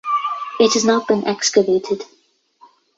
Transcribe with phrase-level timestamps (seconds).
[0.59, 2.05] It has not been excavated.